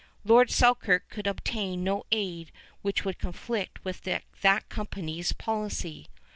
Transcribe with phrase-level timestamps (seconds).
[0.25, 2.51] Lord Selkirk could obtain no aid
[2.81, 6.07] which would conflict with that company's policy.